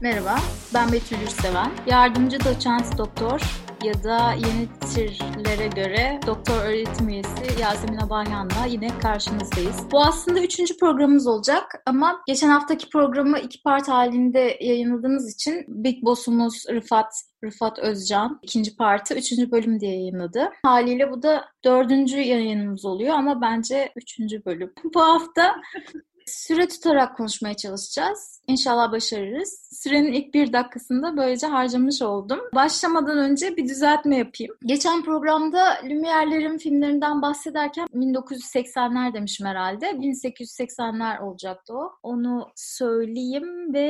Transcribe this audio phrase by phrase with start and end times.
[0.00, 0.36] Merhaba,
[0.74, 1.70] ben Betül Ürseven.
[1.86, 3.40] Yardımcı doçent doktor
[3.84, 9.76] ya da yeni titirlere göre doktor öğretim üyesi Yasemin Abayhan'la yine karşınızdayız.
[9.92, 16.04] Bu aslında üçüncü programımız olacak ama geçen haftaki programı iki part halinde yayınladığımız için Big
[16.04, 17.12] Boss'umuz Rıfat
[17.44, 20.50] Rıfat Özcan ikinci partı üçüncü bölüm diye yayınladı.
[20.62, 24.72] Haliyle bu da dördüncü yayınımız oluyor ama bence üçüncü bölüm.
[24.94, 25.56] Bu hafta
[26.28, 28.38] süre tutarak konuşmaya çalışacağız.
[28.46, 29.68] İnşallah başarırız.
[29.72, 32.40] Sürenin ilk bir dakikasında böylece harcamış oldum.
[32.54, 34.54] Başlamadan önce bir düzeltme yapayım.
[34.66, 39.86] Geçen programda Lumière'lerin filmlerinden bahsederken 1980'ler demişim herhalde.
[39.86, 41.92] 1880'ler olacaktı o.
[42.02, 43.88] Onu söyleyeyim ve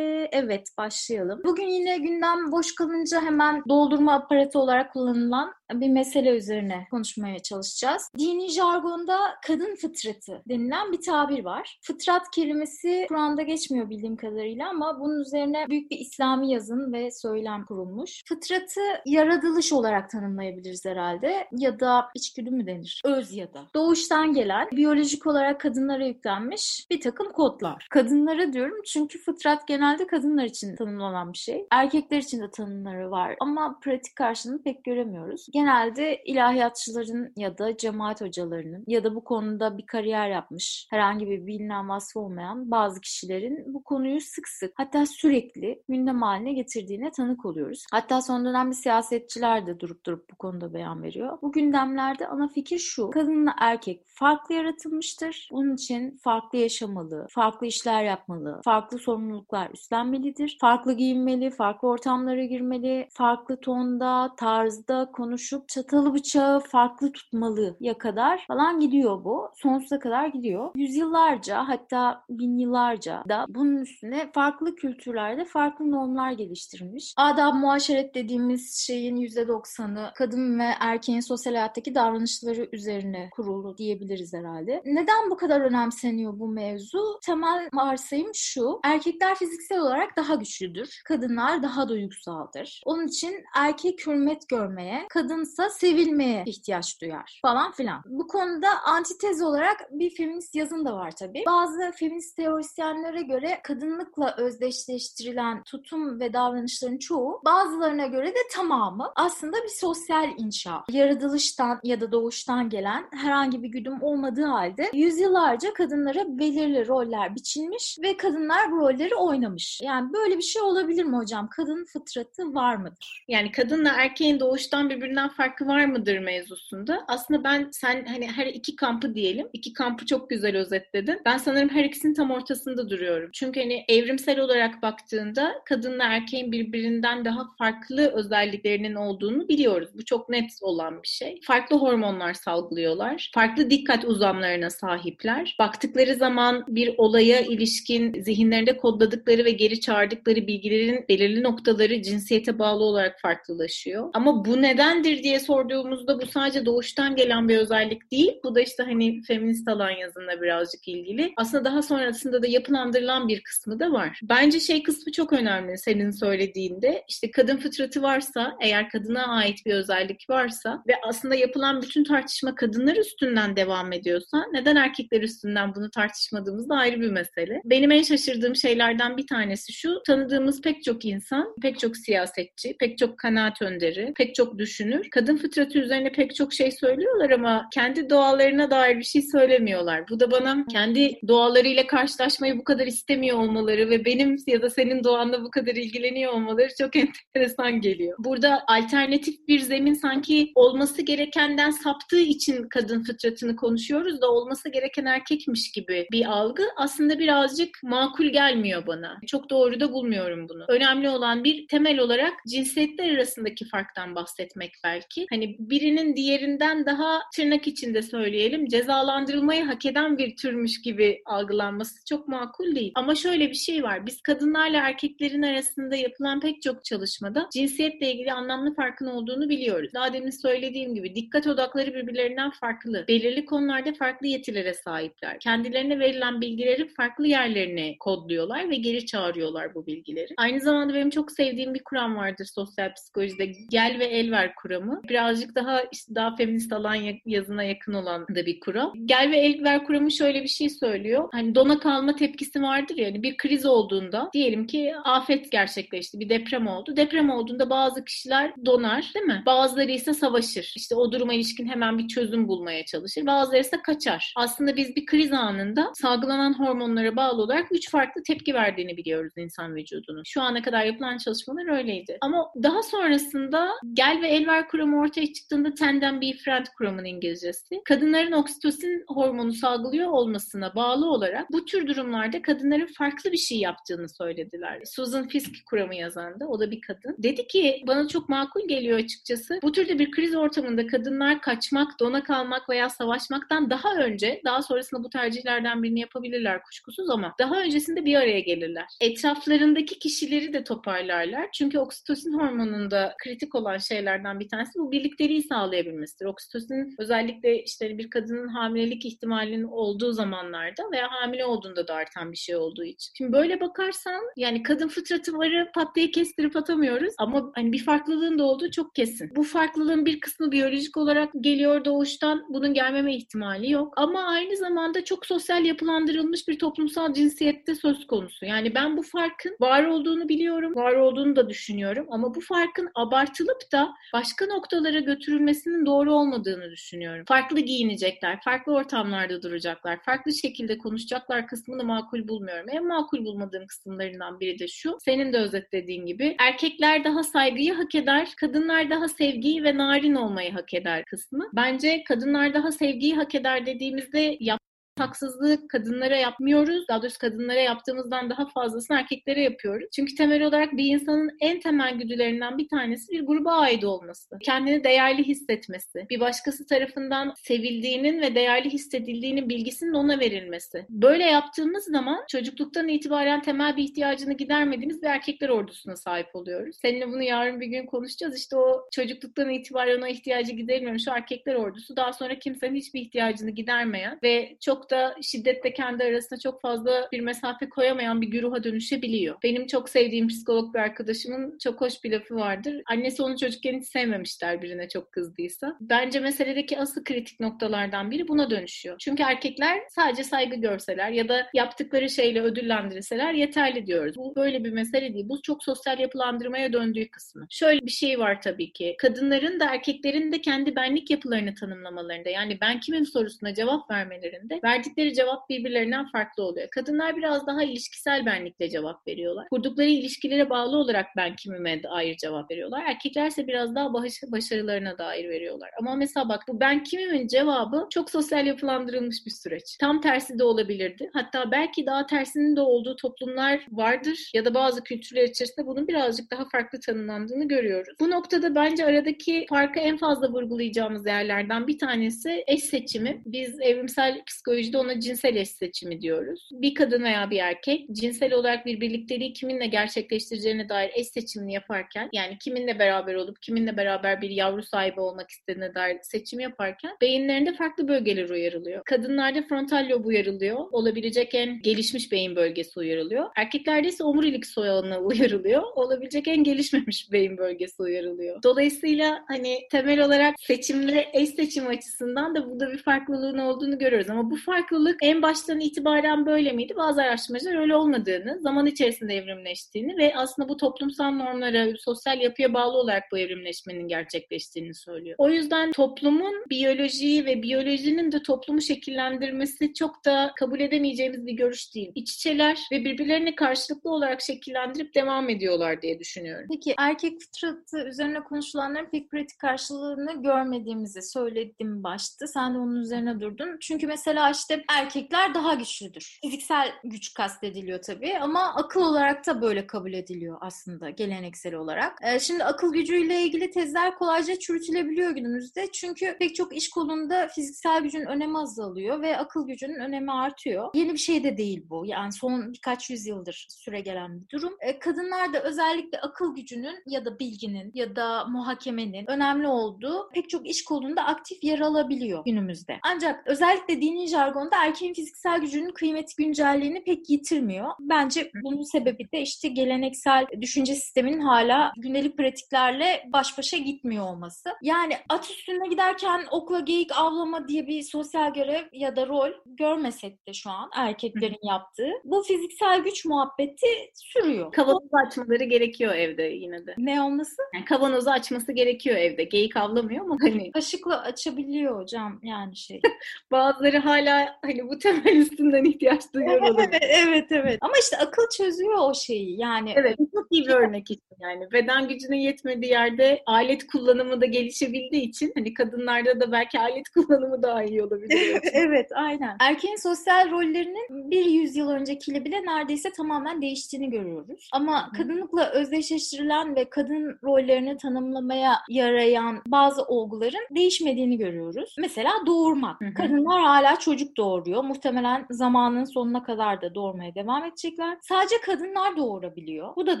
[0.32, 1.40] evet başlayalım.
[1.44, 8.10] Bugün yine gündem boş kalınca hemen doldurma aparatı olarak kullanılan bir mesele üzerine konuşmaya çalışacağız.
[8.18, 11.78] Dini jargonda kadın fıtratı denilen bir tabir var.
[11.82, 17.64] Fıtrat kelimesi Kur'an'da geçmiyor bildiğim kadarıyla ama bunun üzerine büyük bir İslami yazın ve söylem
[17.66, 18.22] kurulmuş.
[18.28, 23.02] Fıtratı yaratılış olarak tanımlayabiliriz herhalde ya da içgüdü mü denir?
[23.04, 23.66] Öz ya da.
[23.74, 27.86] Doğuştan gelen, biyolojik olarak kadınlara yüklenmiş bir takım kodlar.
[27.90, 31.66] Kadınlara diyorum çünkü fıtrat genelde kadınlar için tanımlanan bir şey.
[31.70, 35.46] Erkekler için de tanımları var ama pratik karşılığını pek göremiyoruz.
[35.54, 41.46] Genelde ilahiyatçıların ya da cemaat hocalarının ya da bu konuda bir kariyer yapmış herhangi bir
[41.46, 47.44] bilinen vasfı olmayan bazı kişilerin bu konuyu sık sık hatta sürekli gündem haline getirdiğine tanık
[47.44, 47.84] oluyoruz.
[47.92, 51.38] Hatta son dönemde siyasetçiler de durup durup bu konuda beyan veriyor.
[51.42, 53.10] Bu gündemlerde ana fikir şu.
[53.10, 55.48] Kadınla erkek farklı yaratılmıştır.
[55.52, 60.56] Bunun için farklı yaşamalı, farklı işler yapmalı, farklı sorumluluklar üstlenmelidir.
[60.60, 65.12] Farklı giyinmeli, farklı ortamlara girmeli, farklı tonda, tarzda
[65.44, 69.50] konuşup çatalı bıçağı farklı tutmalı ya kadar falan gidiyor bu.
[69.54, 70.70] Sonsuza kadar gidiyor.
[70.76, 77.14] Yüzyıllarca hatta bin yıllarca da bunun üstüne farklı kültürlerde farklı normlar geliştirmiş.
[77.16, 84.82] Adab muaşeret dediğimiz şeyin %90'ı kadın ve erkeğin sosyal hayattaki davranışları üzerine kurulu diyebiliriz herhalde.
[84.84, 87.18] Neden bu kadar önemseniyor bu mevzu?
[87.26, 88.80] Temel varsayım şu.
[88.84, 91.02] Erkekler fiziksel olarak daha güçlüdür.
[91.04, 92.82] Kadınlar daha duygusaldır.
[92.84, 98.02] Onun için erkek hürmet görmeye, kadınsa sevilmeye ihtiyaç duyar falan filan.
[98.06, 101.42] Bu konuda antitez olarak bir feminist yazın da var tabii.
[101.46, 109.12] Bazı feminist teorisyenlere göre kadın kadınlıkla özdeşleştirilen tutum ve davranışların çoğu bazılarına göre de tamamı
[109.16, 110.84] aslında bir sosyal inşa.
[110.88, 117.98] Yaratılıştan ya da doğuştan gelen herhangi bir güdüm olmadığı halde yüzyıllarca kadınlara belirli roller biçilmiş
[118.02, 119.80] ve kadınlar bu rolleri oynamış.
[119.82, 121.48] Yani böyle bir şey olabilir mi hocam?
[121.48, 123.24] Kadın fıtratı var mıdır?
[123.28, 127.04] Yani kadınla erkeğin doğuştan birbirinden farkı var mıdır mevzusunda?
[127.08, 129.48] Aslında ben sen hani her iki kampı diyelim.
[129.52, 131.20] iki kampı çok güzel özetledin.
[131.24, 133.30] Ben sanırım her ikisinin tam ortasında duruyorum.
[133.32, 139.88] Çünkü hani evrimsel olarak baktığında kadınla erkeğin birbirinden daha farklı özelliklerinin olduğunu biliyoruz.
[139.94, 141.40] Bu çok net olan bir şey.
[141.42, 143.30] Farklı hormonlar salgılıyorlar.
[143.34, 145.56] Farklı dikkat uzamlarına sahipler.
[145.58, 152.84] Baktıkları zaman bir olaya ilişkin zihinlerinde kodladıkları ve geri çağırdıkları bilgilerin belirli noktaları cinsiyete bağlı
[152.84, 154.10] olarak farklılaşıyor.
[154.14, 158.32] Ama bu nedendir diye sorduğumuzda bu sadece doğuştan gelen bir özellik değil.
[158.44, 161.32] Bu da işte hani feminist alan yazında birazcık ilgili.
[161.36, 164.20] Aslında daha sonrasında da yapılandırılan bir kısmı da var.
[164.22, 167.04] Bence şey kısmı çok önemli senin söylediğinde.
[167.08, 172.54] İşte kadın fıtratı varsa, eğer kadına ait bir özellik varsa ve aslında yapılan bütün tartışma
[172.54, 177.60] kadınlar üstünden devam ediyorsa neden erkekler üstünden bunu tartışmadığımız da ayrı bir mesele.
[177.64, 180.02] Benim en şaşırdığım şeylerden bir tanesi şu.
[180.06, 185.03] Tanıdığımız pek çok insan, pek çok siyasetçi, pek çok kanaat önderi, pek çok düşünür.
[185.10, 190.08] Kadın fıtratı üzerine pek çok şey söylüyorlar ama kendi doğalarına dair bir şey söylemiyorlar.
[190.10, 195.04] Bu da bana kendi doğalarıyla karşılaşmayı bu kadar istemiyor olmaları ve benim ya da senin
[195.04, 196.96] doğanla bu kadar ilgileniyor olmaları çok
[197.36, 198.16] enteresan geliyor.
[198.18, 205.04] Burada alternatif bir zemin sanki olması gerekenden saptığı için kadın fıtratını konuşuyoruz da olması gereken
[205.04, 209.18] erkekmiş gibi bir algı aslında birazcık makul gelmiyor bana.
[209.26, 210.64] Çok doğru da bulmuyorum bunu.
[210.68, 214.93] Önemli olan bir temel olarak cinsiyetler arasındaki farktan bahsetmek belki.
[215.30, 222.28] Hani birinin diğerinden daha tırnak içinde söyleyelim cezalandırılmayı hak eden bir türmüş gibi algılanması çok
[222.28, 222.92] makul değil.
[222.94, 224.06] Ama şöyle bir şey var.
[224.06, 229.90] Biz kadınlarla erkeklerin arasında yapılan pek çok çalışmada cinsiyetle ilgili anlamlı farkın olduğunu biliyoruz.
[229.94, 233.04] Daha demin söylediğim gibi dikkat odakları birbirlerinden farklı.
[233.08, 235.40] Belirli konularda farklı yetilere sahipler.
[235.40, 240.34] Kendilerine verilen bilgileri farklı yerlerine kodluyorlar ve geri çağırıyorlar bu bilgileri.
[240.36, 243.46] Aynı zamanda benim çok sevdiğim bir kuram vardır sosyal psikolojide.
[243.70, 244.83] Gel ve el ver kuramı.
[244.84, 245.00] Kuramı.
[245.08, 246.96] Birazcık daha işte daha feminist alan
[247.26, 248.92] yazına yakın olan da bir kuram.
[249.04, 251.28] Gel ve el ver kuramı şöyle bir şey söylüyor.
[251.32, 256.66] Hani dona kalma tepkisi vardır yani bir kriz olduğunda diyelim ki afet gerçekleşti, bir deprem
[256.66, 256.96] oldu.
[256.96, 259.42] Deprem olduğunda bazı kişiler donar değil mi?
[259.46, 260.72] Bazıları ise savaşır.
[260.76, 263.26] İşte o duruma ilişkin hemen bir çözüm bulmaya çalışır.
[263.26, 264.32] Bazıları ise kaçar.
[264.36, 269.74] Aslında biz bir kriz anında salgılanan hormonlara bağlı olarak üç farklı tepki verdiğini biliyoruz insan
[269.74, 270.22] vücudunun.
[270.26, 272.18] Şu ana kadar yapılan çalışmalar öyleydi.
[272.20, 277.80] Ama daha sonrasında gel ve el ver kuramı ortaya çıktığında tandem be friend kuramın İngilizcesi.
[277.84, 284.08] Kadınların oksitosin hormonu salgılıyor olmasına bağlı olarak bu tür durumlarda kadınların farklı bir şey yaptığını
[284.08, 284.82] söylediler.
[284.84, 286.44] Susan Fiske kuramı yazandı.
[286.48, 287.16] O da bir kadın.
[287.18, 289.58] Dedi ki bana çok makul geliyor açıkçası.
[289.62, 295.04] Bu türde bir kriz ortamında kadınlar kaçmak, dona kalmak veya savaşmaktan daha önce, daha sonrasında
[295.04, 298.86] bu tercihlerden birini yapabilirler kuşkusuz ama daha öncesinde bir araya gelirler.
[299.00, 301.48] Etraflarındaki kişileri de toparlarlar.
[301.52, 306.24] Çünkü oksitosin hormonunda kritik olan şeylerden bir tanesi bu birlikteliği sağlayabilmesidir.
[306.24, 312.36] Oksitosin özellikle işte bir kadının hamilelik ihtimalinin olduğu zamanlarda veya hamile olduğunda da artan bir
[312.36, 313.12] şey olduğu için.
[313.16, 318.38] Şimdi böyle bakarsan yani kadın fıtratı varı pat diye kestirip atamıyoruz ama hani bir farklılığın
[318.38, 319.30] da olduğu çok kesin.
[319.36, 322.44] Bu farklılığın bir kısmı biyolojik olarak geliyor doğuştan.
[322.48, 323.92] Bunun gelmeme ihtimali yok.
[323.96, 328.46] Ama aynı zamanda çok sosyal yapılandırılmış bir toplumsal cinsiyette söz konusu.
[328.46, 330.74] Yani ben bu farkın var olduğunu biliyorum.
[330.74, 332.06] Var olduğunu da düşünüyorum.
[332.10, 337.24] Ama bu farkın abartılıp da başka noktalara götürülmesinin doğru olmadığını düşünüyorum.
[337.28, 342.66] Farklı giyinecekler, farklı ortamlarda duracaklar, farklı şekilde konuşacaklar kısmını makul bulmuyorum.
[342.70, 344.98] En makul bulmadığım kısımlarından biri de şu.
[345.04, 350.52] Senin de özetlediğin gibi erkekler daha saygıyı hak eder, kadınlar daha sevgiyi ve narin olmayı
[350.52, 351.50] hak eder kısmı.
[351.52, 354.63] Bence kadınlar daha sevgiyi hak eder dediğimizde yap
[354.98, 356.88] haksızlığı kadınlara yapmıyoruz.
[356.88, 359.88] Daha doğrusu kadınlara yaptığımızdan daha fazlasını erkeklere yapıyoruz.
[359.96, 364.38] Çünkü temel olarak bir insanın en temel güdülerinden bir tanesi bir gruba ait olması.
[364.42, 366.06] Kendini değerli hissetmesi.
[366.10, 370.86] Bir başkası tarafından sevildiğinin ve değerli hissedildiğinin bilgisinin ona verilmesi.
[370.88, 376.76] Böyle yaptığımız zaman çocukluktan itibaren temel bir ihtiyacını gidermediğimiz bir erkekler ordusuna sahip oluyoruz.
[376.82, 378.38] Seninle bunu yarın bir gün konuşacağız.
[378.38, 383.50] İşte o çocukluktan itibaren ona ihtiyacı giderilmemiş o erkekler ordusu daha sonra kimsenin hiçbir ihtiyacını
[383.50, 389.36] gidermeyen ve çok da şiddetle kendi arasında çok fazla bir mesafe koyamayan bir güruha dönüşebiliyor.
[389.42, 392.82] Benim çok sevdiğim psikolog bir arkadaşımın çok hoş bir lafı vardır.
[392.86, 395.76] Annesi onu çocukken hiç sevmemişler birine çok kızdıysa.
[395.80, 398.96] Bence meseledeki asıl kritik noktalardan biri buna dönüşüyor.
[398.98, 404.16] Çünkü erkekler sadece saygı görseler ya da yaptıkları şeyle ödüllendirilseler yeterli diyoruz.
[404.16, 405.28] Bu böyle bir mesele değil.
[405.28, 407.46] Bu çok sosyal yapılandırmaya döndüğü kısmı.
[407.50, 408.94] Şöyle bir şey var tabii ki.
[408.98, 415.14] Kadınların da erkeklerin de kendi benlik yapılarını tanımlamalarında yani ben kimim sorusuna cevap vermelerinde verdikleri
[415.14, 416.68] cevap birbirlerinden farklı oluyor.
[416.70, 419.48] Kadınlar biraz daha ilişkisel benlikle cevap veriyorlar.
[419.48, 422.84] Kurdukları ilişkilere bağlı olarak ben kimime dair cevap veriyorlar.
[422.88, 423.92] Erkekler ise biraz daha
[424.32, 425.70] başarılarına dair veriyorlar.
[425.78, 429.76] Ama mesela bak bu ben kimimin cevabı çok sosyal yapılandırılmış bir süreç.
[429.80, 431.10] Tam tersi de olabilirdi.
[431.12, 436.30] Hatta belki daha tersinin de olduğu toplumlar vardır ya da bazı kültürler içerisinde bunun birazcık
[436.30, 437.94] daha farklı tanımlandığını görüyoruz.
[438.00, 443.22] Bu noktada bence aradaki farkı en fazla vurgulayacağımız yerlerden bir tanesi eş seçimi.
[443.26, 446.48] Biz evrimsel psikoloji psikolojide ona cinsel eş seçimi diyoruz.
[446.52, 452.08] Bir kadın veya bir erkek cinsel olarak bir birlikteliği kiminle gerçekleştireceğine dair eş seçimini yaparken
[452.12, 457.54] yani kiminle beraber olup kiminle beraber bir yavru sahibi olmak istediğine dair seçim yaparken beyinlerinde
[457.54, 458.82] farklı bölgeler uyarılıyor.
[458.84, 460.58] Kadınlarda frontal lob uyarılıyor.
[460.72, 463.26] Olabilecek en gelişmiş beyin bölgesi uyarılıyor.
[463.36, 465.62] Erkeklerde ise omurilik soğanı uyarılıyor.
[465.74, 468.42] Olabilecek en gelişmemiş beyin bölgesi uyarılıyor.
[468.42, 474.10] Dolayısıyla hani temel olarak seçimde eş seçim açısından da burada bir farklılığın olduğunu görüyoruz.
[474.10, 476.76] Ama bu farklılık en baştan itibaren böyle miydi?
[476.76, 482.78] Bazı araştırmacılar öyle olmadığını, zaman içerisinde evrimleştiğini ve aslında bu toplumsal normlara, sosyal yapıya bağlı
[482.78, 485.16] olarak bu evrimleşmenin gerçekleştiğini söylüyor.
[485.18, 491.74] O yüzden toplumun biyolojiyi ve biyolojinin de toplumu şekillendirmesi çok da kabul edemeyeceğimiz bir görüş
[491.74, 491.92] değil.
[491.94, 496.48] İç içeler ve birbirlerini karşılıklı olarak şekillendirip devam ediyorlar diye düşünüyorum.
[496.52, 502.26] Peki erkek fıtratı üzerine konuşulanların pek pratik karşılığını görmediğimizi söyledim başta.
[502.26, 503.56] Sen de onun üzerine durdun.
[503.60, 506.18] Çünkü mesela işte erkekler daha güçlüdür.
[506.22, 511.98] Fiziksel güç kastediliyor tabii ama akıl olarak da böyle kabul ediliyor aslında geleneksel olarak.
[512.02, 515.72] Ee, şimdi akıl gücüyle ilgili tezler kolayca çürütülebiliyor günümüzde.
[515.72, 520.70] Çünkü pek çok iş kolunda fiziksel gücün önemi azalıyor ve akıl gücünün önemi artıyor.
[520.74, 521.86] Yeni bir şey de değil bu.
[521.86, 524.56] Yani son birkaç yüzyıldır süre gelen bir durum.
[524.60, 530.48] Ee, kadınlarda özellikle akıl gücünün ya da bilginin ya da muhakemenin önemli olduğu pek çok
[530.48, 532.78] iş kolunda aktif yer alabiliyor günümüzde.
[532.82, 537.70] Ancak özellikle dini jargon jargonda erkeğin fiziksel gücünün kıymeti güncelliğini pek yitirmiyor.
[537.80, 544.50] Bence bunun sebebi de işte geleneksel düşünce sisteminin hala gündelik pratiklerle baş başa gitmiyor olması.
[544.62, 550.28] Yani at üstünde giderken okla geyik avlama diye bir sosyal görev ya da rol görmesek
[550.28, 551.90] de şu an erkeklerin yaptığı.
[552.04, 554.52] Bu fiziksel güç muhabbeti sürüyor.
[554.52, 556.74] Kavanozu açmaları gerekiyor evde yine de.
[556.78, 557.42] Ne olması?
[557.54, 559.24] Yani kavanozu açması gerekiyor evde.
[559.24, 560.50] Geyik avlamıyor ama hani.
[560.50, 562.80] Kaşıkla açabiliyor hocam yani şey.
[563.32, 566.68] Bazıları hala hani bu temel üstünden ihtiyaç duyuyor olabilir.
[566.82, 567.58] evet, evet evet.
[567.60, 569.72] Ama işte akıl çözüyor o şeyi yani.
[569.76, 571.52] Evet çok iyi bir örnek için yani.
[571.52, 577.42] Beden gücüne yetmediği yerde alet kullanımı da gelişebildiği için hani kadınlarda da belki alet kullanımı
[577.42, 578.40] daha iyi olabilir.
[578.52, 579.36] evet aynen.
[579.40, 584.48] Erkeğin sosyal rollerinin bir yüzyıl öncekiyle bile neredeyse tamamen değiştiğini görüyoruz.
[584.52, 591.74] Ama kadınlıkla özdeşleştirilen ve kadın rollerini tanımlamaya yarayan bazı olguların değişmediğini görüyoruz.
[591.78, 592.80] Mesela doğurmak.
[592.80, 592.94] Hı hı.
[592.94, 594.64] Kadınlar hala çocuk doğuruyor.
[594.64, 597.98] Muhtemelen zamanın sonuna kadar da doğurmaya devam edecekler.
[598.02, 599.76] Sadece kadınlar doğurabiliyor.
[599.76, 600.00] Bu da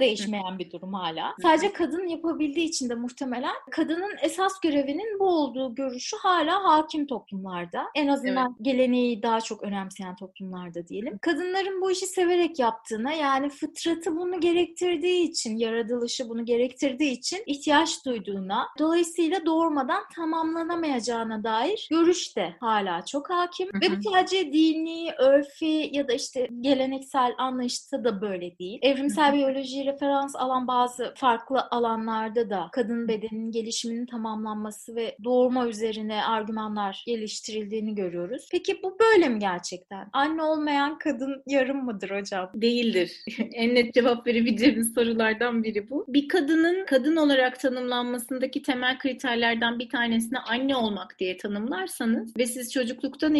[0.00, 1.34] değişmeyen bir durum hala.
[1.42, 7.84] Sadece kadın yapabildiği için de muhtemelen kadının esas görevinin bu olduğu görüşü hala hakim toplumlarda.
[7.94, 8.56] En azından evet.
[8.62, 11.18] geleneği daha çok önemseyen toplumlarda diyelim.
[11.18, 18.06] Kadınların bu işi severek yaptığına yani fıtratı bunu gerektirdiği için, yaratılışı bunu gerektirdiği için ihtiyaç
[18.06, 23.68] duyduğuna, dolayısıyla doğurmadan tamamlanamayacağına dair görüş de hala çok hakim.
[23.74, 28.78] Ve bu sadece dini, örfi ya da işte geleneksel anlayışta da böyle değil.
[28.82, 36.24] Evrimsel biyolojiyi referans alan bazı farklı alanlarda da kadın bedeninin gelişiminin tamamlanması ve doğurma üzerine
[36.24, 38.48] argümanlar geliştirildiğini görüyoruz.
[38.52, 40.08] Peki bu böyle mi gerçekten?
[40.12, 42.50] Anne olmayan kadın yarım mıdır hocam?
[42.54, 43.12] Değildir.
[43.52, 46.04] en net cevap verebileceğimiz sorulardan biri bu.
[46.08, 52.72] Bir kadının kadın olarak tanımlanmasındaki temel kriterlerden bir tanesini anne olmak diye tanımlarsanız ve siz
[52.72, 53.34] çocukluktan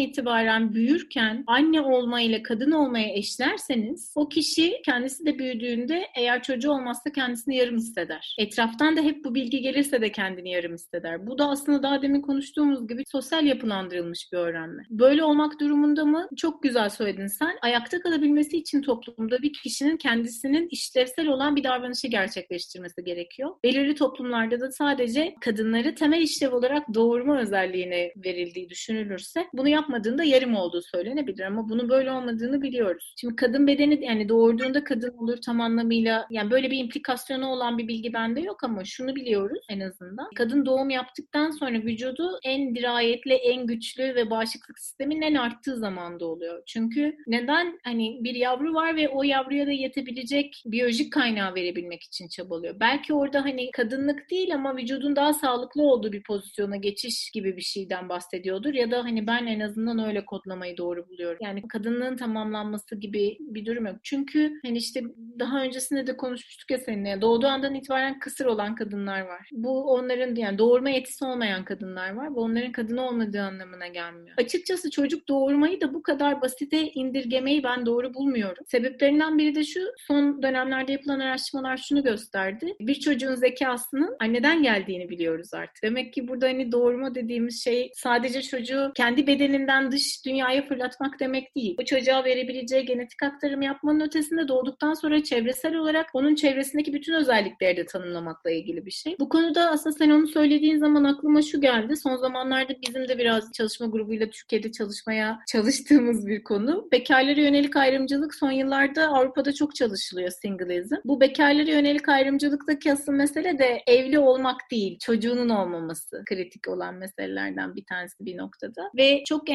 [0.45, 6.71] itibaren büyürken anne olma ile kadın olmaya eşlerseniz o kişi kendisi de büyüdüğünde eğer çocuğu
[6.71, 8.35] olmazsa kendisini yarım hisseder.
[8.39, 11.27] Etraftan da hep bu bilgi gelirse de kendini yarım hisseder.
[11.27, 14.83] Bu da aslında daha demin konuştuğumuz gibi sosyal yapılandırılmış bir öğrenme.
[14.89, 16.27] Böyle olmak durumunda mı?
[16.37, 17.57] Çok güzel söyledin sen.
[17.61, 23.49] Ayakta kalabilmesi için toplumda bir kişinin kendisinin işlevsel olan bir davranışı gerçekleştirmesi gerekiyor.
[23.63, 30.55] Belirli toplumlarda da sadece kadınları temel işlev olarak doğurma özelliğine verildiği düşünülürse bunu yapmadığında yarım
[30.55, 33.13] olduğu söylenebilir ama bunun böyle olmadığını biliyoruz.
[33.17, 37.87] Şimdi kadın bedeni yani doğurduğunda kadın olur tam anlamıyla yani böyle bir implikasyonu olan bir
[37.87, 40.29] bilgi bende yok ama şunu biliyoruz en azından.
[40.35, 46.25] Kadın doğum yaptıktan sonra vücudu en dirayetli, en güçlü ve bağışıklık sistemin en arttığı zamanda
[46.25, 46.63] oluyor.
[46.67, 47.79] Çünkü neden?
[47.83, 52.79] Hani bir yavru var ve o yavruya da yetebilecek biyolojik kaynağı verebilmek için çabalıyor.
[52.79, 57.61] Belki orada hani kadınlık değil ama vücudun daha sağlıklı olduğu bir pozisyona geçiş gibi bir
[57.61, 58.73] şeyden bahsediyordur.
[58.73, 61.37] Ya da hani ben en azından öyle kodlamayı doğru buluyorum.
[61.41, 63.95] Yani kadınlığın tamamlanması gibi bir durum yok.
[64.03, 65.01] Çünkü hani işte
[65.39, 67.21] daha öncesinde de konuşmuştuk ya seninle.
[67.21, 69.49] Doğduğu andan itibaren kısır olan kadınlar var.
[69.51, 72.35] Bu onların yani doğurma yetisi olmayan kadınlar var.
[72.35, 74.35] Bu onların kadın olmadığı anlamına gelmiyor.
[74.37, 78.65] Açıkçası çocuk doğurmayı da bu kadar basite indirgemeyi ben doğru bulmuyorum.
[78.67, 82.75] Sebeplerinden biri de şu son dönemlerde yapılan araştırmalar şunu gösterdi.
[82.79, 85.83] Bir çocuğun zekasının anneden geldiğini biliyoruz artık.
[85.83, 91.55] Demek ki burada hani doğurma dediğimiz şey sadece çocuğu kendi bedeninden dış dünyaya fırlatmak demek
[91.55, 91.75] değil.
[91.79, 97.77] Bu çocuğa verebileceği genetik aktarım yapmanın ötesinde doğduktan sonra çevresel olarak onun çevresindeki bütün özellikleri
[97.77, 99.15] de tanımlamakla ilgili bir şey.
[99.19, 101.97] Bu konuda aslında sen onu söylediğin zaman aklıma şu geldi.
[101.97, 106.87] Son zamanlarda bizim de biraz çalışma grubuyla Türkiye'de çalışmaya çalıştığımız bir konu.
[106.91, 110.95] Bekarlara yönelik ayrımcılık son yıllarda Avrupa'da çok çalışılıyor singleizm.
[111.05, 117.75] Bu bekarlara yönelik ayrımcılıktaki asıl mesele de evli olmak değil, çocuğunun olmaması kritik olan meselelerden
[117.75, 118.89] bir tanesi bir noktada.
[118.97, 119.49] Ve çok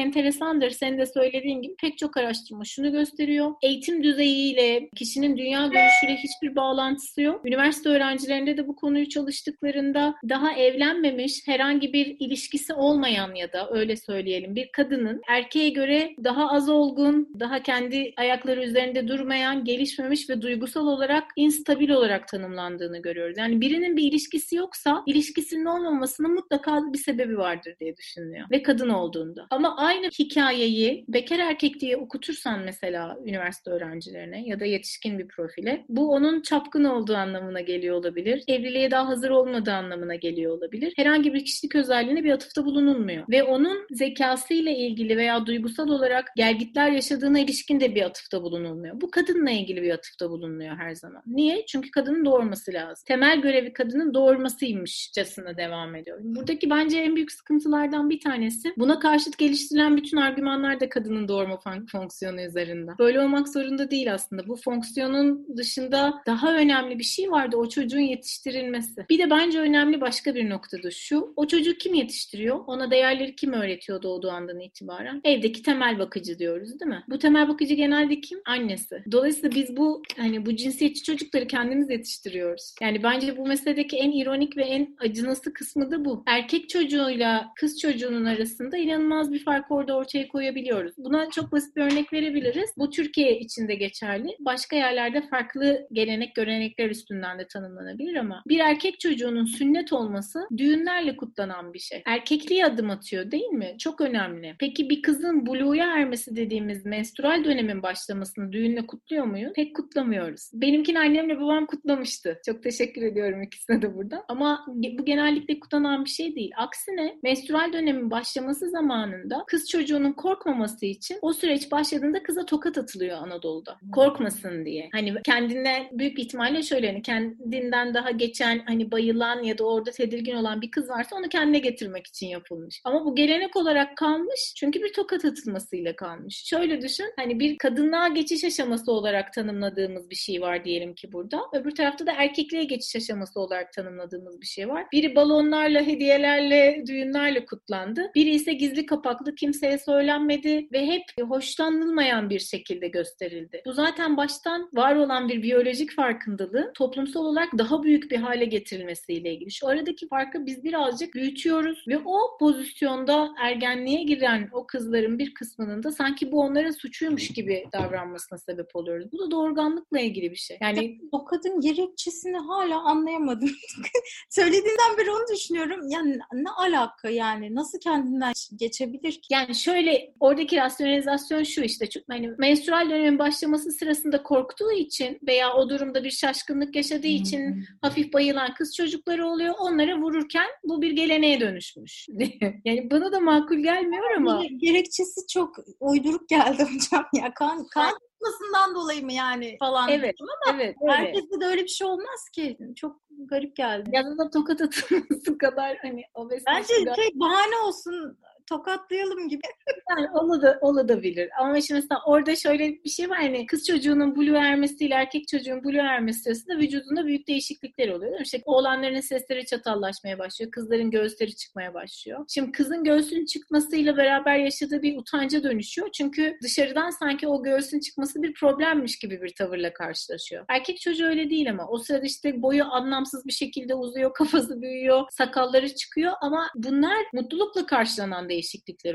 [0.51, 3.51] enteresandır senin de söylediğin gibi pek çok araştırma şunu gösteriyor.
[3.61, 7.45] Eğitim düzeyiyle, kişinin dünya görüşüyle hiçbir bağlantısı yok.
[7.45, 13.95] Üniversite öğrencilerinde de bu konuyu çalıştıklarında daha evlenmemiş, herhangi bir ilişkisi olmayan ya da öyle
[13.95, 20.41] söyleyelim bir kadının erkeğe göre daha az olgun, daha kendi ayakları üzerinde durmayan, gelişmemiş ve
[20.41, 23.37] duygusal olarak instabil olarak tanımlandığını görüyoruz.
[23.37, 28.47] Yani birinin bir ilişkisi yoksa ilişkisinin olmamasının mutlaka bir sebebi vardır diye düşünülüyor.
[28.51, 29.47] Ve kadın olduğunda.
[29.49, 30.09] Ama aynı
[30.41, 36.41] hikayeyi bekar erkek diye okutursan mesela üniversite öğrencilerine ya da yetişkin bir profile bu onun
[36.41, 38.43] çapkın olduğu anlamına geliyor olabilir.
[38.47, 40.93] Evliliğe daha hazır olmadığı anlamına geliyor olabilir.
[40.95, 43.25] Herhangi bir kişilik özelliğine bir atıfta bulunulmuyor.
[43.29, 49.01] Ve onun zekasıyla ilgili veya duygusal olarak gelgitler yaşadığına ilişkin de bir atıfta bulunulmuyor.
[49.01, 51.23] Bu kadınla ilgili bir atıfta bulunuyor her zaman.
[51.27, 51.65] Niye?
[51.65, 53.03] Çünkü kadının doğurması lazım.
[53.07, 56.17] Temel görevi kadının doğurmasıymışçasına devam ediyor.
[56.21, 61.59] Buradaki bence en büyük sıkıntılardan bir tanesi buna karşıt geliştirilen bütün argümanlar da kadının doğurma
[61.91, 62.91] fonksiyonu üzerinde.
[62.99, 64.47] Böyle olmak zorunda değil aslında.
[64.47, 67.57] Bu fonksiyonun dışında daha önemli bir şey vardı.
[67.57, 69.05] O çocuğun yetiştirilmesi.
[69.09, 71.33] Bir de bence önemli başka bir noktada şu.
[71.35, 72.59] O çocuğu kim yetiştiriyor?
[72.67, 75.21] Ona değerleri kim öğretiyor doğduğu andan itibaren?
[75.23, 77.03] Evdeki temel bakıcı diyoruz değil mi?
[77.09, 78.39] Bu temel bakıcı genelde kim?
[78.45, 79.03] Annesi.
[79.11, 82.75] Dolayısıyla biz bu hani bu cinsiyetçi çocukları kendimiz yetiştiriyoruz.
[82.81, 86.23] Yani bence bu meseledeki en ironik ve en acınası kısmı da bu.
[86.27, 90.93] Erkek çocuğuyla kız çocuğunun arasında inanılmaz bir fark orada ortaya koyabiliyoruz.
[90.97, 92.69] Buna çok basit bir örnek verebiliriz.
[92.77, 94.35] Bu Türkiye içinde geçerli.
[94.39, 101.17] Başka yerlerde farklı gelenek görenekler üstünden de tanımlanabilir ama bir erkek çocuğunun sünnet olması düğünlerle
[101.17, 102.01] kutlanan bir şey.
[102.05, 103.75] Erkekliğe adım atıyor değil mi?
[103.79, 104.55] Çok önemli.
[104.59, 109.53] Peki bir kızın buluğa ermesi dediğimiz menstrual dönemin başlamasını düğünle kutluyor muyuz?
[109.55, 110.49] Pek kutlamıyoruz.
[110.53, 112.39] Benimkini annemle babam kutlamıştı.
[112.45, 114.25] Çok teşekkür ediyorum ikisine de burada.
[114.27, 116.51] Ama bu genellikle kutlanan bir şey değil.
[116.57, 119.65] Aksine menstrual dönemin başlaması zamanında kız
[120.01, 123.77] çocuğunun korkmaması için o süreç başladığında kıza tokat atılıyor Anadolu'da.
[123.91, 124.89] Korkmasın diye.
[124.91, 130.35] Hani kendine büyük ihtimalle şöyle hani kendinden daha geçen hani bayılan ya da orada tedirgin
[130.35, 132.81] olan bir kız varsa onu kendine getirmek için yapılmış.
[132.83, 136.43] Ama bu gelenek olarak kalmış çünkü bir tokat atılmasıyla kalmış.
[136.45, 141.41] Şöyle düşün hani bir kadınlığa geçiş aşaması olarak tanımladığımız bir şey var diyelim ki burada.
[141.53, 144.85] Öbür tarafta da erkekliğe geçiş aşaması olarak tanımladığımız bir şey var.
[144.91, 148.11] Biri balonlarla, hediyelerle, düğünlerle kutlandı.
[148.15, 153.61] Biri ise gizli kapaklı kimseye söylenmedi ve hep hoşlanılmayan bir şekilde gösterildi.
[153.65, 159.33] Bu zaten baştan var olan bir biyolojik farkındalığı toplumsal olarak daha büyük bir hale getirilmesiyle
[159.33, 159.51] ilgili.
[159.51, 165.83] Şu aradaki farkı biz birazcık büyütüyoruz ve o pozisyonda ergenliğe giren o kızların bir kısmının
[165.83, 169.11] da sanki bu onların suçuymuş gibi davranmasına sebep oluyoruz.
[169.11, 170.57] Bu da doğurganlıkla ilgili bir şey.
[170.61, 173.49] Yani o kadın gerekçesini hala anlayamadım.
[174.29, 175.89] Söylediğinden beri onu düşünüyorum.
[175.89, 177.55] Yani ne alaka yani?
[177.55, 179.27] Nasıl kendinden geçebilir ki?
[179.29, 179.80] Yani şöyle
[180.19, 181.89] oradaki rasyonalizasyon şu işte.
[181.89, 187.65] Çünkü hani menstrual dönemin başlaması sırasında korktuğu için veya o durumda bir şaşkınlık yaşadığı için
[187.81, 189.55] hafif bayılan kız çocukları oluyor.
[189.59, 192.07] Onlara vururken bu bir geleneğe dönüşmüş.
[192.65, 194.43] yani bana da makul gelmiyor ama.
[194.57, 197.33] Gerekçesi çok uyduruk geldi hocam ya.
[197.33, 199.89] Kan, kan tutmasından dolayı mı yani falan.
[199.89, 200.15] Evet.
[200.21, 201.41] Ama evet, herkeste evet.
[201.41, 202.57] de öyle bir şey olmaz ki.
[202.75, 203.89] Çok garip geldi.
[203.93, 208.17] Yanında tokat atılması kadar hani o Bence tek bahane olsun
[208.51, 209.41] tokatlayalım gibi.
[209.89, 211.29] Yani ola olabilir.
[211.39, 215.63] Ama şimdi mesela orada şöyle bir şey var hani kız çocuğunun blue ermesiyle erkek çocuğun
[215.63, 218.21] blue ermesi sırasında vücudunda büyük değişiklikler oluyor.
[218.21, 220.51] İşte oğlanların sesleri çatallaşmaya başlıyor.
[220.51, 222.25] Kızların göğüsleri çıkmaya başlıyor.
[222.29, 225.89] Şimdi kızın göğsünün çıkmasıyla beraber yaşadığı bir utanca dönüşüyor.
[225.91, 230.45] Çünkü dışarıdan sanki o göğsün çıkması bir problemmiş gibi bir tavırla karşılaşıyor.
[230.49, 235.03] Erkek çocuğu öyle değil ama o sırada işte boyu anlamsız bir şekilde uzuyor, kafası büyüyor,
[235.11, 238.40] sakalları çıkıyor ama bunlar mutlulukla karşılanan değişiklikler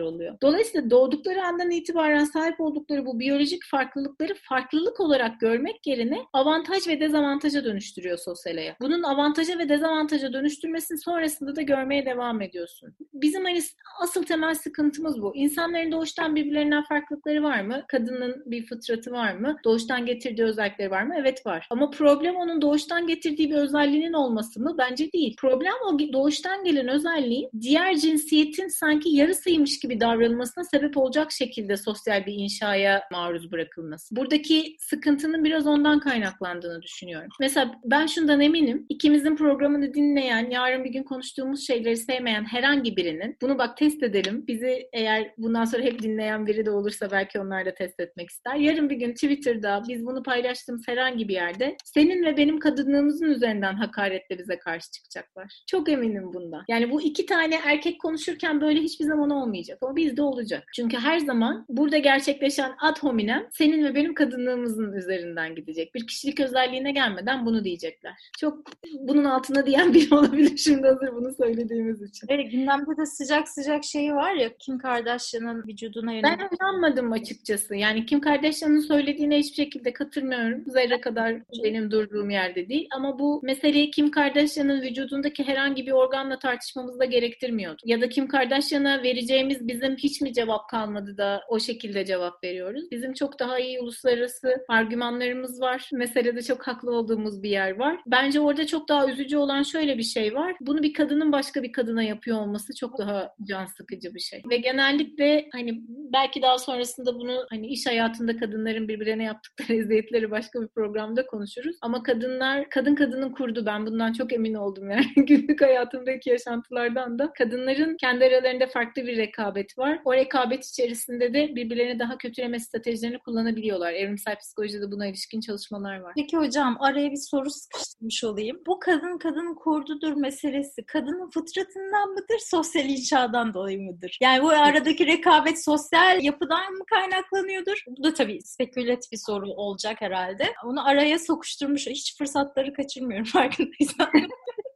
[0.01, 0.37] oluyor.
[0.43, 7.01] Dolayısıyla doğdukları andan itibaren sahip oldukları bu biyolojik farklılıkları farklılık olarak görmek yerine avantaj ve
[7.01, 8.81] dezavantaja dönüştürüyor sosyal hayat.
[8.81, 12.95] Bunun avantaja ve dezavantaja dönüştürmesini sonrasında da görmeye devam ediyorsun.
[13.13, 13.61] Bizim hani
[14.03, 15.37] asıl temel sıkıntımız bu.
[15.37, 17.85] İnsanların doğuştan birbirlerinden farklılıkları var mı?
[17.89, 19.57] Kadının bir fıtratı var mı?
[19.65, 21.15] Doğuştan getirdiği özellikleri var mı?
[21.19, 21.67] Evet var.
[21.71, 24.75] Ama problem onun doğuştan getirdiği bir özelliğinin olması mı?
[24.79, 25.37] Bence değil.
[25.39, 32.27] Problem o doğuştan gelen özelliğin diğer cinsiyetin sanki yarısıymış gibi davranılmasına sebep olacak şekilde sosyal
[32.27, 34.17] bir inşaya maruz bırakılması.
[34.17, 37.29] Buradaki sıkıntının biraz ondan kaynaklandığını düşünüyorum.
[37.41, 38.87] Mesela ben şundan eminim.
[38.89, 44.45] ikimizin programını dinleyen, yarın bir gün konuştuğumuz şeyleri sevmeyen herhangi birinin bunu bak test edelim.
[44.47, 48.55] Bizi eğer bundan sonra hep dinleyen biri de olursa belki onlar da test etmek ister.
[48.55, 53.75] Yarın bir gün Twitter'da biz bunu paylaştığımız herhangi bir yerde senin ve benim kadınlığımızın üzerinden
[53.75, 55.63] hakaretle bize karşı çıkacaklar.
[55.67, 56.65] Çok eminim bundan.
[56.69, 60.65] Yani bu iki tane erkek konuşurken böyle hiçbir zaman olmayacak ama bizde olacak.
[60.75, 65.95] Çünkü her zaman burada gerçekleşen ad hominem senin ve benim kadınlığımızın üzerinden gidecek.
[65.95, 68.13] Bir kişilik özelliğine gelmeden bunu diyecekler.
[68.39, 68.59] Çok
[69.01, 72.27] bunun altına diyen biri olabilir şimdi hazır bunu söylediğimiz için.
[72.31, 76.41] Evet gündemde de sıcak sıcak şeyi var ya Kim Kardashian'ın vücuduna yönelik.
[76.41, 77.77] Ben inanmadım açıkçası.
[77.77, 80.65] Yani Kim Kardashian'ın söylediğine hiçbir şekilde katılmıyorum.
[80.67, 82.89] Zerre kadar benim durduğum yerde değil.
[82.93, 87.83] Ama bu meseleyi Kim Kardashian'ın vücudundaki herhangi bir organla tartışmamızı da gerektirmiyordu.
[87.85, 92.91] Ya da Kim Kardashian'a vereceğimiz bizim hiç mi cevap kalmadı da o şekilde cevap veriyoruz.
[92.91, 95.91] Bizim çok daha iyi uluslararası argümanlarımız var.
[95.93, 98.01] Meselede çok haklı olduğumuz bir yer var.
[98.07, 100.57] Bence orada çok daha üzücü olan şöyle bir şey var.
[100.61, 104.43] Bunu bir kadının başka bir kadına yapıyor olması çok daha can sıkıcı bir şey.
[104.51, 110.63] Ve genellikle hani belki daha sonrasında bunu hani iş hayatında kadınların birbirine yaptıkları eziyetleri başka
[110.63, 111.77] bir programda konuşuruz.
[111.81, 113.67] Ama kadınlar, kadın kadının kurdu.
[113.67, 115.07] Ben bundan çok emin oldum yani.
[115.17, 120.01] Günlük hayatımdaki yaşantılardan da kadınların kendi aralarında farklı bir rekabet var.
[120.05, 123.93] O rekabet içerisinde de birbirlerini daha kötüleme stratejilerini kullanabiliyorlar.
[123.93, 126.13] Evrimsel psikolojide buna ilişkin çalışmalar var.
[126.17, 128.61] Peki hocam araya bir soru sıkıştırmış olayım.
[128.67, 134.19] Bu kadın kadının kurdudur meselesi kadının fıtratından mıdır, sosyal inşadan dolayı mıdır?
[134.21, 137.85] Yani bu aradaki rekabet sosyal yapıdan mı kaynaklanıyordur?
[137.89, 140.53] Bu da tabii spekülatif bir soru olacak herhalde.
[140.65, 141.87] Onu araya sokuşturmuş.
[141.87, 144.11] Hiç fırsatları kaçırmıyorum farkındaysan.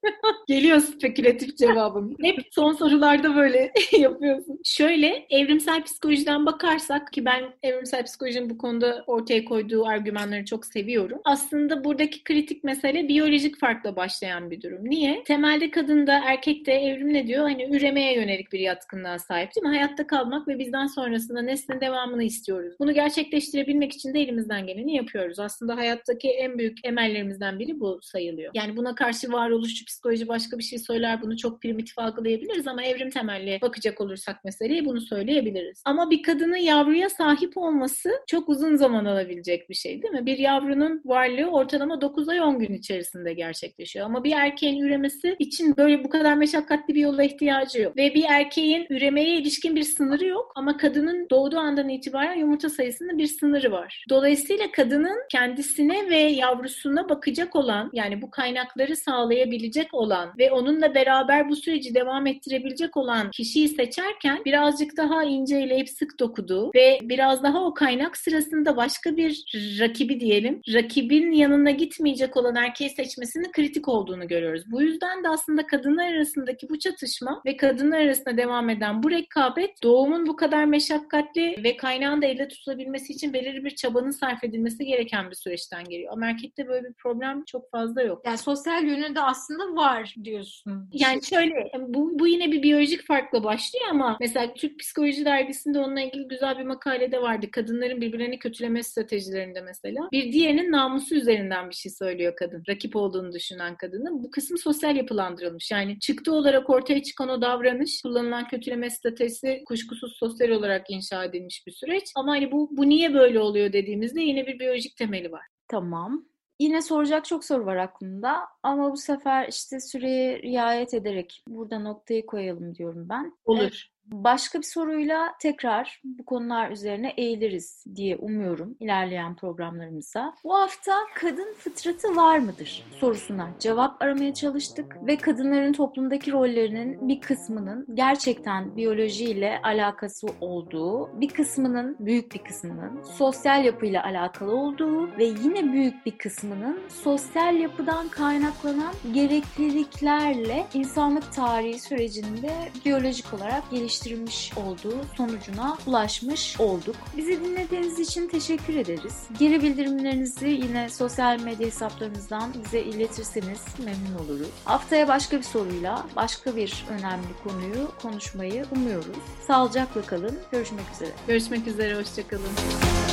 [0.48, 2.16] Geliyor spekülatif cevabım.
[2.22, 4.60] Hep son sorularda böyle yapıyorsun.
[4.64, 11.20] Şöyle evrimsel psikolojiden bakarsak ki ben evrimsel psikolojinin bu konuda ortaya koyduğu argümanları çok seviyorum.
[11.24, 14.90] Aslında buradaki kritik mesele biyolojik farkla başlayan bir durum.
[14.90, 15.24] Niye?
[15.24, 17.42] Temelde kadında erkekte evrim ne diyor?
[17.42, 19.68] Hani üremeye yönelik bir yatkınlığa sahip değil mi?
[19.68, 22.74] Hayatta kalmak ve bizden sonrasında neslin devamını istiyoruz.
[22.80, 25.38] Bunu gerçekleştirebilmek için de elimizden geleni yapıyoruz.
[25.38, 28.50] Aslında hayattaki en büyük emellerimizden biri bu sayılıyor.
[28.54, 33.10] Yani buna karşı varoluşçu psikoloji başka bir şey söyler bunu çok primitif algılayabiliriz ama evrim
[33.10, 35.82] temelli bakacak olursak meseleye bunu söyleyebiliriz.
[35.84, 40.26] Ama bir kadının yavruya sahip olması çok uzun zaman alabilecek bir şey değil mi?
[40.26, 44.06] Bir yavrunun varlığı ortalama 9 ay 10 gün içerisinde gerçekleşiyor.
[44.06, 47.96] Ama bir erkeğin üremesi için böyle bu kadar meşakkatli bir yola ihtiyacı yok.
[47.96, 53.18] Ve bir erkeğin üremeye ilişkin bir sınırı yok ama kadının doğduğu andan itibaren yumurta sayısının
[53.18, 54.04] bir sınırı var.
[54.10, 61.48] Dolayısıyla kadının kendisine ve yavrusuna bakacak olan yani bu kaynakları sağlayabilecek olan ve onunla beraber
[61.48, 67.64] bu süreci devam ettirebilecek olan kişiyi seçerken birazcık daha inceleyip sık dokuduğu ve biraz daha
[67.64, 69.44] o kaynak sırasında başka bir
[69.80, 74.62] rakibi diyelim, rakibin yanına gitmeyecek olan erkeği seçmesinin kritik olduğunu görüyoruz.
[74.70, 79.82] Bu yüzden de aslında kadınlar arasındaki bu çatışma ve kadınlar arasında devam eden bu rekabet
[79.82, 84.84] doğumun bu kadar meşakkatli ve kaynağın da elde tutulabilmesi için belirli bir çabanın sarf edilmesi
[84.84, 86.12] gereken bir süreçten geliyor.
[86.12, 88.22] Ama erkekte böyle bir problem çok fazla yok.
[88.26, 90.88] Yani sosyal yönü de aslında var diyorsun.
[90.92, 96.00] Yani şöyle bu, bu yine bir biyolojik farkla başlıyor ama mesela Türk Psikoloji Dergisi'nde onunla
[96.00, 97.50] ilgili güzel bir makale de vardı.
[97.50, 100.08] Kadınların birbirlerini kötüleme stratejilerinde mesela.
[100.12, 102.62] Bir diğerinin namusu üzerinden bir şey söylüyor kadın.
[102.68, 104.24] Rakip olduğunu düşünen kadının.
[104.24, 105.70] Bu kısım sosyal yapılandırılmış.
[105.70, 111.66] Yani çıktı olarak ortaya çıkan o davranış, kullanılan kötüleme stratejisi kuşkusuz sosyal olarak inşa edilmiş
[111.66, 112.04] bir süreç.
[112.16, 115.46] Ama hani bu, bu niye böyle oluyor dediğimizde yine bir biyolojik temeli var.
[115.68, 116.29] Tamam.
[116.60, 122.26] Yine soracak çok soru var aklımda ama bu sefer işte süreye riayet ederek burada noktayı
[122.26, 123.38] koyalım diyorum ben.
[123.44, 123.86] Olur.
[124.12, 130.34] Başka bir soruyla tekrar bu konular üzerine eğiliriz diye umuyorum ilerleyen programlarımızda.
[130.44, 137.20] Bu hafta kadın fıtratı var mıdır sorusuna cevap aramaya çalıştık ve kadınların toplumdaki rollerinin bir
[137.20, 145.24] kısmının gerçekten biyolojiyle alakası olduğu, bir kısmının, büyük bir kısmının sosyal yapıyla alakalı olduğu ve
[145.24, 152.50] yine büyük bir kısmının sosyal yapıdan kaynaklanan gerekliliklerle insanlık tarihi sürecinde
[152.84, 156.96] biyolojik olarak geliştirilmiş geliştirilmiş olduğu sonucuna ulaşmış olduk.
[157.16, 159.26] Bizi dinlediğiniz için teşekkür ederiz.
[159.38, 164.50] Geri bildirimlerinizi yine sosyal medya hesaplarımızdan bize iletirseniz memnun oluruz.
[164.64, 169.16] Haftaya başka bir soruyla başka bir önemli konuyu konuşmayı umuyoruz.
[169.46, 170.38] Sağlıcakla kalın.
[170.52, 171.12] Görüşmek üzere.
[171.26, 171.94] Görüşmek üzere.
[171.94, 173.09] Hoşçakalın.